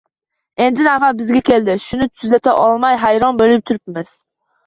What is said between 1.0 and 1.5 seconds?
bizga